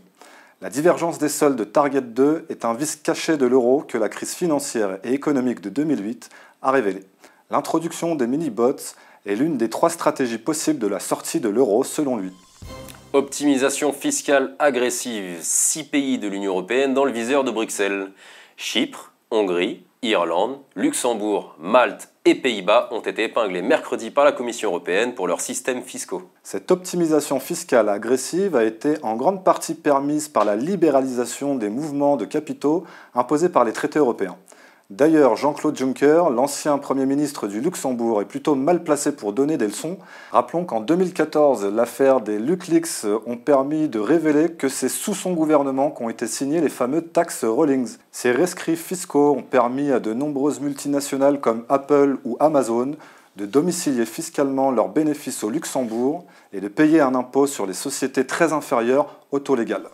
La 0.60 0.70
divergence 0.70 1.18
des 1.18 1.28
soldes 1.28 1.58
de 1.58 1.64
Target 1.64 2.02
2 2.02 2.46
est 2.48 2.64
un 2.64 2.72
vice 2.72 2.94
caché 2.94 3.36
de 3.36 3.46
l'euro 3.46 3.82
que 3.82 3.98
la 3.98 4.08
crise 4.08 4.34
financière 4.34 5.00
et 5.02 5.12
économique 5.12 5.60
de 5.60 5.70
2008 5.70 6.30
a 6.62 6.70
révélé. 6.70 7.02
L'introduction 7.50 8.14
des 8.14 8.28
mini-bots 8.28 8.94
est 9.26 9.34
l'une 9.34 9.56
des 9.56 9.68
trois 9.68 9.90
stratégies 9.90 10.38
possibles 10.38 10.78
de 10.78 10.86
la 10.86 11.00
sortie 11.00 11.40
de 11.40 11.48
l'euro 11.48 11.82
selon 11.82 12.16
lui. 12.16 12.30
Optimisation 13.14 13.92
fiscale 13.92 14.54
agressive. 14.60 15.38
Six 15.40 15.82
pays 15.82 16.18
de 16.18 16.28
l'Union 16.28 16.52
européenne 16.52 16.94
dans 16.94 17.04
le 17.04 17.12
viseur 17.12 17.42
de 17.42 17.50
Bruxelles. 17.50 18.12
Chypre, 18.56 19.12
Hongrie, 19.32 19.82
Irlande, 20.04 20.58
Luxembourg, 20.74 21.54
Malte 21.60 22.08
et 22.24 22.34
Pays-Bas 22.34 22.88
ont 22.90 23.02
été 23.02 23.22
épinglés 23.22 23.62
mercredi 23.62 24.10
par 24.10 24.24
la 24.24 24.32
Commission 24.32 24.70
européenne 24.70 25.14
pour 25.14 25.28
leurs 25.28 25.40
systèmes 25.40 25.82
fiscaux. 25.82 26.22
Cette 26.42 26.72
optimisation 26.72 27.38
fiscale 27.38 27.88
agressive 27.88 28.56
a 28.56 28.64
été 28.64 28.96
en 29.04 29.14
grande 29.14 29.44
partie 29.44 29.74
permise 29.74 30.26
par 30.26 30.44
la 30.44 30.56
libéralisation 30.56 31.54
des 31.54 31.68
mouvements 31.68 32.16
de 32.16 32.24
capitaux 32.24 32.82
imposés 33.14 33.48
par 33.48 33.62
les 33.62 33.72
traités 33.72 34.00
européens. 34.00 34.36
D'ailleurs, 34.92 35.36
Jean-Claude 35.36 35.74
Juncker, 35.74 36.28
l'ancien 36.28 36.76
Premier 36.76 37.06
ministre 37.06 37.48
du 37.48 37.62
Luxembourg, 37.62 38.20
est 38.20 38.26
plutôt 38.26 38.54
mal 38.54 38.84
placé 38.84 39.12
pour 39.12 39.32
donner 39.32 39.56
des 39.56 39.66
leçons. 39.66 39.96
Rappelons 40.32 40.66
qu'en 40.66 40.80
2014, 40.80 41.64
l'affaire 41.64 42.20
des 42.20 42.38
LuxLeaks 42.38 43.06
ont 43.24 43.38
permis 43.38 43.88
de 43.88 43.98
révéler 43.98 44.52
que 44.52 44.68
c'est 44.68 44.90
sous 44.90 45.14
son 45.14 45.32
gouvernement 45.32 45.90
qu'ont 45.90 46.10
été 46.10 46.26
signés 46.26 46.60
les 46.60 46.68
fameux 46.68 47.00
tax 47.00 47.42
rulings. 47.42 47.96
Ces 48.10 48.32
rescrits 48.32 48.76
fiscaux 48.76 49.34
ont 49.34 49.42
permis 49.42 49.90
à 49.90 49.98
de 49.98 50.12
nombreuses 50.12 50.60
multinationales 50.60 51.40
comme 51.40 51.64
Apple 51.70 52.18
ou 52.26 52.36
Amazon 52.38 52.92
de 53.38 53.46
domicilier 53.46 54.04
fiscalement 54.04 54.70
leurs 54.70 54.90
bénéfices 54.90 55.42
au 55.42 55.48
Luxembourg 55.48 56.26
et 56.52 56.60
de 56.60 56.68
payer 56.68 57.00
un 57.00 57.14
impôt 57.14 57.46
sur 57.46 57.64
les 57.64 57.72
sociétés 57.72 58.26
très 58.26 58.52
inférieur 58.52 59.20
au 59.30 59.38
taux 59.38 59.54
légal. 59.54 59.84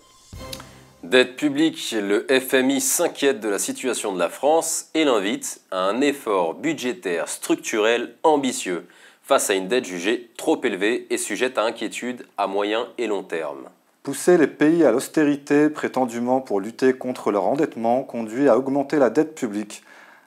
Dette 1.05 1.37
publique, 1.37 1.95
le 1.97 2.27
FMI 2.29 2.81
s'inquiète 2.81 3.39
de 3.39 3.49
la 3.49 3.61
situation 3.61 4.13
de 4.13 4.19
la 4.19 4.29
France 4.29 4.89
et 4.95 5.05
l'invite 5.05 5.61
à 5.71 5.85
un 5.85 6.01
effort 6.01 6.55
budgétaire 6.55 7.29
structurel 7.29 8.15
ambitieux 8.25 8.85
face 9.23 9.49
à 9.49 9.55
une 9.55 9.69
dette 9.69 9.85
jugée 9.85 10.31
trop 10.37 10.61
élevée 10.65 11.07
et 11.11 11.17
sujette 11.17 11.57
à 11.57 11.63
inquiétude 11.63 12.27
à 12.37 12.49
moyen 12.49 12.89
et 12.99 13.07
long 13.07 13.23
terme. 13.23 13.69
Pousser 14.03 14.39
les 14.39 14.49
pays 14.49 14.85
à 14.85 14.91
l'austérité 14.91 15.71
prétendument 15.71 16.41
pour 16.41 16.61
lutter 16.61 16.95
contre 16.95 17.31
leur 17.31 17.45
endettement 17.45 18.03
conduit 18.03 18.49
à 18.49 18.59
augmenter 18.59 18.99
la 18.99 19.11
dette 19.11 19.37
publique, 19.37 19.85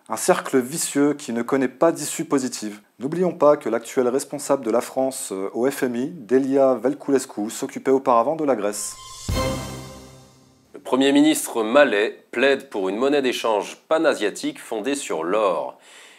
un 0.07 0.17
cercle 0.17 0.57
vicieux 0.57 1.15
qui 1.15 1.33
ne 1.33 1.41
connaît 1.41 1.67
pas 1.67 1.91
d'issue 1.91 2.23
positive. 2.25 2.79
N'oublions 2.99 3.33
pas 3.33 3.57
que 3.57 3.67
l'actuel 3.67 4.07
responsable 4.07 4.63
de 4.63 4.71
la 4.71 4.81
France 4.81 5.33
euh, 5.33 5.49
au 5.53 5.69
FMI, 5.69 6.11
Delia 6.11 6.75
Velculescu, 6.75 7.49
s'occupait 7.49 7.91
auparavant 7.91 8.37
de 8.37 8.45
la 8.45 8.55
Grèce. 8.55 8.95
Premier 10.83 11.11
ministre 11.11 11.63
malais 11.63 12.25
plaide 12.31 12.69
pour 12.69 12.89
une 12.89 12.97
monnaie 12.97 13.21
d'échange 13.21 13.77
panasiatique 13.87 14.59
fondée 14.59 14.95
sur 14.95 15.23
l'or. 15.23 15.77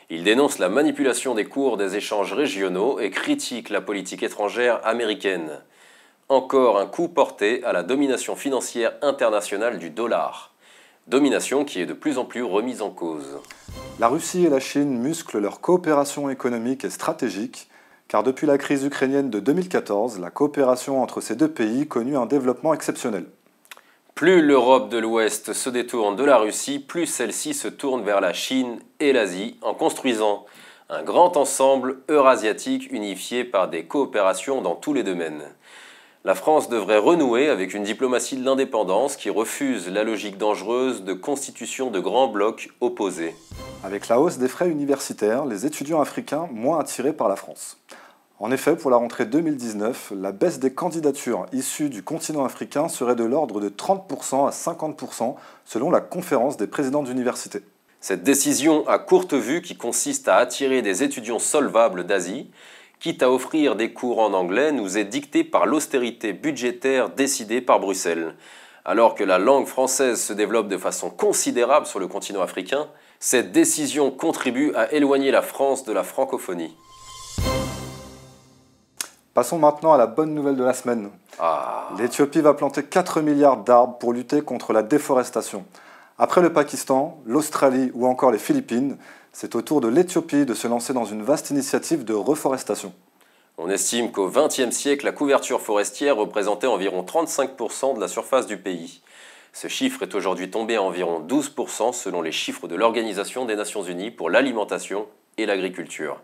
Il 0.09 0.25
dénonce 0.25 0.59
la 0.59 0.69
manipulation 0.69 1.35
des 1.35 1.45
cours 1.45 1.77
des 1.77 1.97
échanges 1.97 2.33
régionaux 2.33 3.01
et 3.01 3.11
critique 3.11 3.71
la 3.71 3.81
politique 3.81 4.23
étrangère 4.23 4.81
américaine. 4.87 5.61
Encore 6.29 6.79
un 6.79 6.87
coup 6.87 7.09
porté 7.09 7.63
à 7.65 7.73
la 7.73 7.83
domination 7.83 8.37
financière 8.37 8.95
internationale 9.03 9.79
du 9.79 9.91
dollar. 9.91 10.55
Domination 11.09 11.65
qui 11.65 11.81
est 11.81 11.87
de 11.87 11.93
plus 11.93 12.17
en 12.17 12.25
plus 12.25 12.43
remise 12.43 12.83
en 12.83 12.91
cause. 12.91 13.41
La 13.99 14.09
Russie 14.09 14.47
et 14.47 14.51
la 14.51 14.61
Chine 14.61 15.01
musclent 15.01 15.41
leur 15.41 15.61
coopération 15.61 16.31
économique 16.31 16.85
et 16.85 16.91
stratégique, 16.91 17.69
car 18.07 18.23
depuis 18.23 18.47
la 18.47 18.59
crise 18.59 18.85
ukrainienne 18.85 19.29
de 19.29 19.41
2014, 19.41 20.21
la 20.21 20.31
coopération 20.31 21.03
entre 21.03 21.21
ces 21.21 21.35
deux 21.35 21.51
pays 21.51 21.89
connut 21.89 22.17
un 22.17 22.27
développement 22.27 22.73
exceptionnel. 22.73 23.27
Plus 24.23 24.41
l'Europe 24.41 24.89
de 24.89 24.99
l'Ouest 24.99 25.53
se 25.53 25.69
détourne 25.69 26.15
de 26.15 26.23
la 26.23 26.37
Russie, 26.37 26.79
plus 26.79 27.07
celle-ci 27.07 27.55
se 27.55 27.67
tourne 27.67 28.05
vers 28.05 28.21
la 28.21 28.33
Chine 28.33 28.79
et 29.01 29.13
l'Asie 29.13 29.57
en 29.63 29.75
construisant 29.75 30.47
un 30.89 31.03
grand 31.03 31.37
ensemble 31.37 31.99
eurasiatique 32.09 32.93
unifié 32.93 33.43
par 33.43 33.67
des 33.67 33.85
coopérations 33.85 34.63
dans 34.63 34.77
tous 34.77 34.95
les 34.95 35.03
domaines. 35.03 35.43
La 36.25 36.37
France 36.37 36.69
devrait 36.69 36.99
renouer 36.99 37.49
avec 37.49 37.75
une 37.75 37.83
diplomatie 37.83 38.37
de 38.37 38.45
l'indépendance 38.45 39.17
qui 39.17 39.29
refuse 39.29 39.91
la 39.91 40.05
logique 40.05 40.39
dangereuse 40.39 41.03
de 41.03 41.15
constitution 41.15 41.91
de 41.91 41.99
grands 41.99 42.29
blocs 42.29 42.71
opposés. 42.81 43.35
Avec 43.83 44.07
la 44.07 44.21
hausse 44.21 44.39
des 44.39 44.47
frais 44.47 44.69
universitaires, 44.69 45.47
les 45.47 45.67
étudiants 45.67 46.01
africains 46.01 46.49
moins 46.53 46.79
attirés 46.79 47.13
par 47.13 47.29
la 47.29 47.35
France. 47.35 47.77
En 48.45 48.51
effet, 48.51 48.75
pour 48.75 48.91
la 48.91 48.97
rentrée 48.97 49.25
2019, 49.25 50.15
la 50.17 50.33
baisse 50.33 50.59
des 50.59 50.73
candidatures 50.73 51.47
issues 51.53 51.91
du 51.91 52.03
continent 52.03 52.45
africain 52.45 52.89
serait 52.89 53.15
de 53.15 53.23
l'ordre 53.23 53.61
de 53.61 53.69
30% 53.69 54.49
à 54.49 54.51
50% 54.51 55.37
selon 55.65 55.93
la 55.93 56.01
conférence 56.01 56.57
des 56.57 56.67
présidents 56.67 57.05
d'université. 57.05 57.61
Cette 58.01 58.25
décision 58.25 58.85
à 58.89 58.99
courte 58.99 59.33
vue 59.33 59.63
qui 59.63 59.77
consiste 59.77 60.27
à 60.27 60.39
attirer 60.39 60.83
des 60.83 61.05
étudiants 61.05 61.39
solvables 61.39 62.05
d'Asie, 62.05 62.51
quitte 62.99 63.23
à 63.23 63.31
offrir 63.31 63.77
des 63.77 63.93
cours 63.93 64.19
en 64.19 64.33
anglais, 64.33 64.73
nous 64.73 64.99
est 64.99 65.05
dictée 65.05 65.45
par 65.45 65.65
l'austérité 65.65 66.33
budgétaire 66.33 67.11
décidée 67.11 67.61
par 67.61 67.79
Bruxelles. 67.79 68.35
Alors 68.85 69.15
que 69.15 69.23
la 69.23 69.39
langue 69.39 69.69
française 69.69 70.21
se 70.21 70.33
développe 70.33 70.67
de 70.67 70.79
façon 70.79 71.11
considérable 71.11 71.87
sur 71.87 72.01
le 72.01 72.09
continent 72.09 72.43
africain, 72.43 72.89
cette 73.21 73.53
décision 73.53 74.11
contribue 74.11 74.75
à 74.75 74.93
éloigner 74.93 75.31
la 75.31 75.43
France 75.43 75.85
de 75.85 75.93
la 75.93 76.03
francophonie. 76.03 76.77
Passons 79.35 79.59
maintenant 79.59 79.95
à 79.95 79.99
la 79.99 80.07
bonne 80.07 80.35
nouvelle 80.35 80.57
de 80.57 80.65
la 80.65 80.75
semaine. 80.75 81.11
Ah. 81.39 81.89
L'Éthiopie 81.99 82.43
va 82.43 82.53
planter 82.53 82.83
4 82.83 83.23
milliards 83.23 83.57
d'arbres 83.57 83.97
pour 83.97 84.13
lutter 84.13 84.43
contre 84.43 84.75
la 84.75 84.83
déforestation. 84.83 85.65
Après 86.19 86.43
le 86.43 86.53
Pakistan, 86.53 87.19
l'Australie 87.25 87.91
ou 87.95 88.07
encore 88.07 88.31
les 88.31 88.39
Philippines, 88.39 88.99
c'est 89.33 89.55
au 89.55 89.63
tour 89.63 89.81
de 89.81 89.89
l'Éthiopie 89.89 90.45
de 90.45 90.53
se 90.53 90.69
lancer 90.69 90.93
dans 90.93 91.07
une 91.07 91.23
vaste 91.23 91.49
initiative 91.49 92.05
de 92.05 92.13
reforestation. 92.13 92.93
On 93.57 93.71
estime 93.71 94.13
qu'au 94.13 94.29
XXe 94.29 94.71
siècle, 94.71 95.07
la 95.07 95.13
couverture 95.13 95.63
forestière 95.63 96.17
représentait 96.17 96.67
environ 96.67 97.03
35% 97.03 97.95
de 97.95 98.01
la 98.01 98.09
surface 98.09 98.47
du 98.47 98.59
pays. 98.59 99.01
Ce 99.55 99.69
chiffre 99.69 100.03
est 100.03 100.15
aujourd'hui 100.15 100.51
tombé 100.51 100.77
à 100.77 100.83
environ 100.83 101.21
12% 101.27 101.95
selon 101.95 102.21
les 102.21 102.33
chiffres 102.33 102.69
de 102.69 102.75
l'Organisation 102.75 103.47
des 103.47 103.57
Nations 103.57 103.83
Unies 103.83 104.11
pour 104.11 104.29
l'alimentation 104.29 105.07
et 105.39 105.47
l'agriculture. 105.47 106.21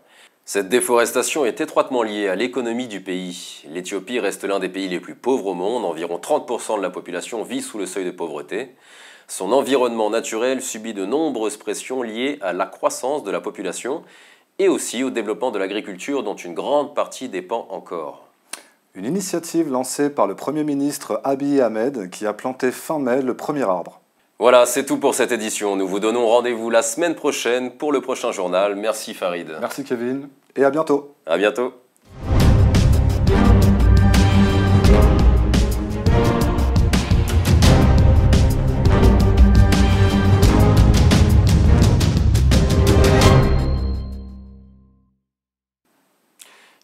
Cette 0.51 0.67
déforestation 0.67 1.45
est 1.45 1.61
étroitement 1.61 2.01
liée 2.01 2.27
à 2.27 2.33
l'économie 2.33 2.87
du 2.87 3.01
pays. 3.01 3.61
L'Éthiopie 3.69 4.19
reste 4.19 4.43
l'un 4.45 4.57
des 4.57 4.67
pays 4.67 4.87
les 4.87 4.99
plus 4.99 5.13
pauvres 5.13 5.45
au 5.45 5.53
monde, 5.53 5.85
environ 5.85 6.17
30% 6.17 6.77
de 6.77 6.81
la 6.81 6.89
population 6.89 7.43
vit 7.43 7.61
sous 7.61 7.77
le 7.77 7.85
seuil 7.85 8.03
de 8.03 8.09
pauvreté. 8.09 8.73
Son 9.27 9.51
environnement 9.51 10.09
naturel 10.09 10.63
subit 10.63 10.95
de 10.95 11.05
nombreuses 11.05 11.57
pressions 11.57 12.01
liées 12.01 12.39
à 12.41 12.51
la 12.51 12.65
croissance 12.65 13.23
de 13.23 13.29
la 13.29 13.41
population 13.41 14.01
et 14.57 14.69
aussi 14.69 15.03
au 15.03 15.11
développement 15.11 15.51
de 15.51 15.59
l'agriculture 15.59 16.23
dont 16.23 16.33
une 16.33 16.55
grande 16.55 16.95
partie 16.95 17.29
dépend 17.29 17.67
encore. 17.69 18.25
Une 18.95 19.05
initiative 19.05 19.69
lancée 19.69 20.09
par 20.09 20.25
le 20.25 20.35
Premier 20.35 20.63
ministre 20.63 21.21
Abiy 21.25 21.61
Ahmed 21.61 22.09
qui 22.09 22.25
a 22.25 22.33
planté 22.33 22.71
fin 22.71 22.97
mai 22.97 23.21
le 23.21 23.37
premier 23.37 23.69
arbre. 23.69 24.01
Voilà, 24.41 24.65
c'est 24.65 24.85
tout 24.85 24.97
pour 24.99 25.15
cette 25.15 25.33
édition. 25.33 25.75
Nous 25.75 25.85
vous 25.85 25.99
donnons 25.99 26.25
rendez-vous 26.25 26.69
la 26.69 26.81
semaine 26.81 27.13
prochaine 27.13 27.71
pour 27.71 27.91
le 27.91 27.99
prochain 27.99 28.31
journal. 28.31 28.77
Merci 28.77 29.13
Farid. 29.13 29.57
Merci 29.59 29.83
Kevin 29.83 30.29
et 30.55 30.63
à 30.63 30.71
bientôt. 30.71 31.13
À 31.25 31.37
bientôt. 31.37 31.73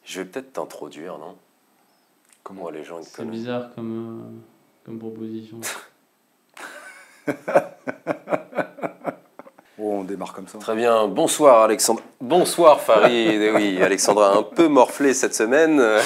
Je 0.03 0.19
vais 0.19 0.25
peut-être 0.25 0.51
t'introduire, 0.51 1.17
non? 1.17 1.37
Comment 2.43 2.69
les 2.69 2.83
gens 2.83 3.01
C'est 3.01 3.23
bizarre 3.23 3.73
comme, 3.75 4.19
euh, 4.21 4.85
comme 4.85 4.99
proposition. 4.99 5.61
Oh, 9.77 9.97
on 9.99 10.03
démarre 10.05 10.33
comme 10.33 10.47
ça. 10.47 10.57
Très 10.57 10.75
bien. 10.75 11.05
Bonsoir 11.07 11.63
Alexandre. 11.63 12.01
Bonsoir 12.21 12.79
Farid. 12.79 13.41
Eh 13.41 13.51
oui, 13.51 13.83
Alexandra 13.83 14.31
a 14.31 14.37
un 14.37 14.43
peu 14.43 14.69
morflé 14.69 15.13
cette 15.13 15.35
semaine. 15.35 15.79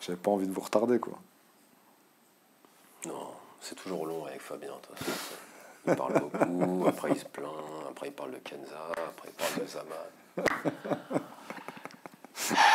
J'avais 0.00 0.18
pas 0.18 0.30
envie 0.30 0.46
de 0.46 0.52
vous 0.52 0.60
retarder, 0.60 0.98
quoi. 0.98 1.14
Non, 3.06 3.30
c'est 3.60 3.74
toujours 3.74 4.04
long 4.06 4.26
avec 4.26 4.42
Fabien. 4.42 4.74
Toi. 4.82 4.96
Il 5.86 5.96
parle 5.96 6.20
beaucoup, 6.20 6.84
après 6.86 7.10
il 7.10 7.18
se 7.18 7.24
plaint, 7.24 7.48
après 7.90 8.08
il 8.08 8.12
parle 8.12 8.32
de 8.32 8.38
Kenza, 8.38 8.76
après 8.92 9.28
il 9.28 9.32
parle 9.32 9.54
de 9.60 9.66
Zaman. 9.66 11.22